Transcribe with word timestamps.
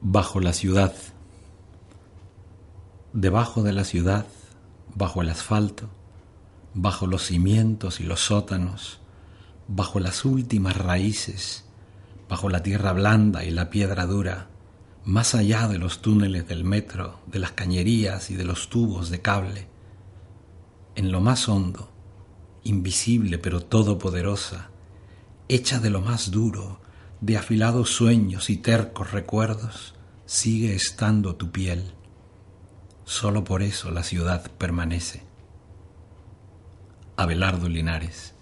Bajo 0.00 0.38
la 0.40 0.52
ciudad, 0.52 0.94
debajo 3.12 3.62
de 3.64 3.72
la 3.72 3.84
ciudad, 3.84 4.26
bajo 4.94 5.22
el 5.22 5.30
asfalto, 5.30 5.88
bajo 6.74 7.08
los 7.08 7.26
cimientos 7.26 7.98
y 7.98 8.04
los 8.04 8.20
sótanos, 8.20 9.00
bajo 9.66 9.98
las 9.98 10.24
últimas 10.24 10.76
raíces, 10.76 11.64
bajo 12.28 12.48
la 12.48 12.62
tierra 12.62 12.92
blanda 12.92 13.44
y 13.44 13.50
la 13.50 13.68
piedra 13.68 14.06
dura, 14.06 14.48
más 15.04 15.34
allá 15.34 15.66
de 15.66 15.78
los 15.78 16.00
túneles 16.00 16.46
del 16.46 16.62
metro, 16.62 17.18
de 17.26 17.40
las 17.40 17.50
cañerías 17.50 18.30
y 18.30 18.36
de 18.36 18.44
los 18.44 18.68
tubos 18.68 19.10
de 19.10 19.20
cable, 19.20 19.66
en 20.94 21.10
lo 21.10 21.20
más 21.20 21.48
hondo, 21.48 21.90
invisible 22.62 23.38
pero 23.38 23.60
todopoderosa, 23.60 24.70
hecha 25.48 25.80
de 25.80 25.90
lo 25.90 26.00
más 26.00 26.30
duro, 26.30 26.80
de 27.20 27.36
afilados 27.36 27.90
sueños 27.90 28.50
y 28.50 28.56
tercos 28.56 29.12
recuerdos, 29.12 29.94
sigue 30.26 30.74
estando 30.74 31.36
tu 31.36 31.50
piel. 31.50 31.92
Solo 33.04 33.44
por 33.44 33.62
eso 33.62 33.90
la 33.90 34.02
ciudad 34.02 34.50
permanece. 34.52 35.22
Abelardo 37.16 37.68
Linares 37.68 38.34